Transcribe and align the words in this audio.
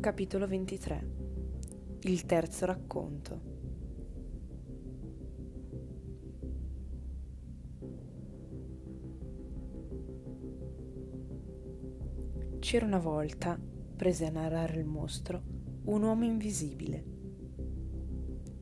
Capitolo 0.00 0.46
23 0.46 1.08
Il 2.04 2.24
terzo 2.24 2.64
racconto 2.64 3.40
C'era 12.60 12.86
una 12.86 12.98
volta, 12.98 13.60
prese 13.94 14.24
a 14.24 14.30
narrare 14.30 14.80
il 14.80 14.86
mostro, 14.86 15.42
un 15.84 16.02
uomo 16.02 16.24
invisibile. 16.24 17.04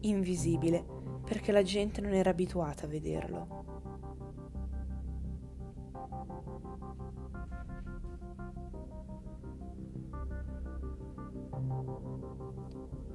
Invisibile 0.01 0.85
perché 1.25 1.53
la 1.53 1.63
gente 1.63 2.01
non 2.01 2.15
era 2.15 2.31
abituata 2.31 2.87
a 2.87 2.89
vederlo. 2.89 3.59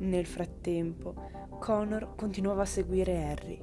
Nel 0.03 0.25
frattempo, 0.25 1.15
Connor 1.59 2.15
continuava 2.15 2.63
a 2.63 2.65
seguire 2.65 3.23
Harry. 3.23 3.61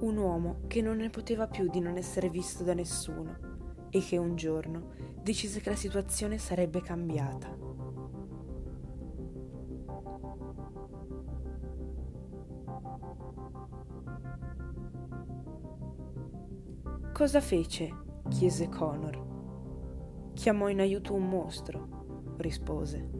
Un 0.00 0.16
uomo 0.16 0.62
che 0.66 0.82
non 0.82 0.96
ne 0.96 1.10
poteva 1.10 1.46
più 1.46 1.70
di 1.70 1.78
non 1.78 1.96
essere 1.96 2.28
visto 2.28 2.64
da 2.64 2.74
nessuno 2.74 3.86
e 3.90 4.00
che 4.00 4.16
un 4.16 4.34
giorno 4.34 4.94
decise 5.22 5.60
che 5.60 5.70
la 5.70 5.76
situazione 5.76 6.38
sarebbe 6.38 6.82
cambiata. 6.82 7.62
Cosa 17.22 17.40
fece? 17.40 17.88
chiese 18.30 18.68
Connor. 18.68 20.32
Chiamò 20.34 20.68
in 20.68 20.80
aiuto 20.80 21.14
un 21.14 21.28
mostro, 21.28 22.34
rispose. 22.38 23.10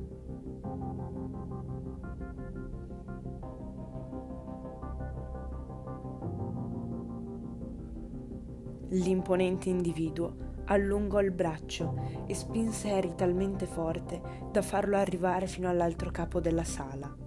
L'imponente 8.88 9.68
individuo 9.68 10.34
allungò 10.64 11.20
il 11.20 11.30
braccio 11.30 11.94
e 12.26 12.34
spinse 12.34 12.90
Harry 12.90 13.14
talmente 13.14 13.66
forte 13.66 14.20
da 14.50 14.62
farlo 14.62 14.96
arrivare 14.96 15.46
fino 15.46 15.68
all'altro 15.68 16.10
capo 16.10 16.40
della 16.40 16.64
sala. 16.64 17.22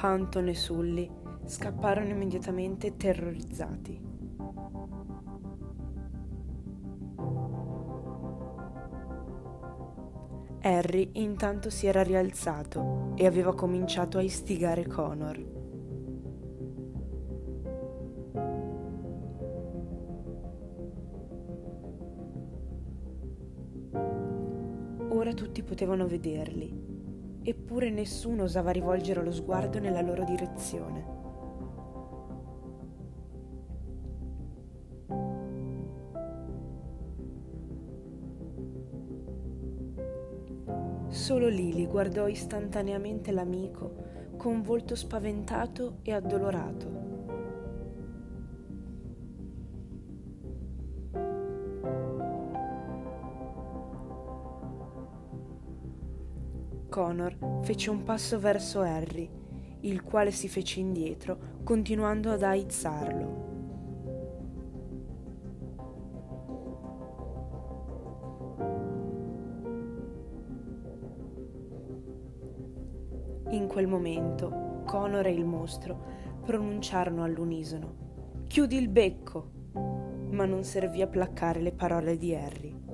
Hunton 0.00 0.48
e 0.48 0.54
Sully 0.54 1.10
scapparono 1.44 2.10
immediatamente 2.10 2.96
terrorizzati. 2.96 4.00
Harry 10.60 11.10
intanto 11.14 11.70
si 11.70 11.86
era 11.86 12.02
rialzato 12.02 13.12
e 13.16 13.26
aveva 13.26 13.54
cominciato 13.54 14.18
a 14.18 14.22
istigare 14.22 14.86
Connor. 14.86 15.56
Ora 25.10 25.32
tutti 25.32 25.62
potevano 25.62 26.06
vederli 26.06 26.97
eppure 27.48 27.88
nessuno 27.88 28.42
osava 28.42 28.72
rivolgere 28.72 29.22
lo 29.22 29.32
sguardo 29.32 29.78
nella 29.78 30.02
loro 30.02 30.22
direzione. 30.22 31.16
Solo 41.08 41.48
Lily 41.48 41.86
guardò 41.86 42.28
istantaneamente 42.28 43.32
l'amico 43.32 43.94
con 44.36 44.60
volto 44.60 44.94
spaventato 44.94 46.00
e 46.02 46.12
addolorato. 46.12 47.07
Connor 56.88 57.60
fece 57.62 57.90
un 57.90 58.02
passo 58.02 58.38
verso 58.38 58.80
Harry, 58.80 59.28
il 59.80 60.02
quale 60.02 60.30
si 60.30 60.48
fece 60.48 60.80
indietro, 60.80 61.38
continuando 61.62 62.30
ad 62.30 62.42
aizzarlo. 62.42 63.46
In 73.50 73.66
quel 73.66 73.86
momento, 73.86 74.82
Connor 74.84 75.26
e 75.26 75.32
il 75.32 75.44
mostro 75.44 76.04
pronunciarono 76.44 77.22
all'unisono: 77.22 78.44
Chiudi 78.46 78.76
il 78.76 78.88
becco! 78.88 79.50
Ma 80.30 80.44
non 80.44 80.64
servì 80.64 81.00
a 81.00 81.06
placare 81.06 81.60
le 81.60 81.72
parole 81.72 82.16
di 82.16 82.34
Harry. 82.34 82.87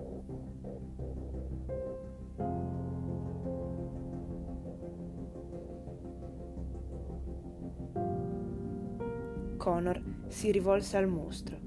Connor 9.65 9.99
si 10.29 10.53
rivolse 10.53 10.99
al 10.99 11.09
mostro. 11.09 11.59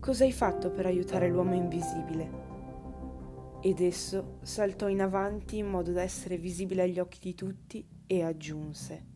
Cosa 0.00 0.24
hai 0.24 0.32
fatto 0.32 0.70
per 0.70 0.86
aiutare 0.86 1.28
l'uomo 1.28 1.54
invisibile? 1.54 2.30
Ed 3.60 3.78
esso 3.80 4.38
saltò 4.40 4.88
in 4.88 5.02
avanti 5.02 5.58
in 5.58 5.66
modo 5.66 5.92
da 5.92 6.00
essere 6.00 6.38
visibile 6.38 6.84
agli 6.84 6.98
occhi 6.98 7.18
di 7.20 7.34
tutti 7.34 7.86
e 8.06 8.22
aggiunse. 8.22 9.06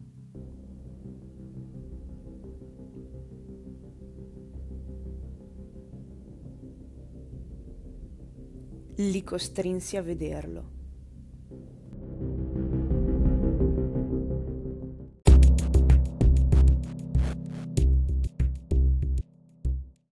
Li 8.96 9.24
costrinsi 9.24 9.96
a 9.96 10.02
vederlo. 10.02 10.83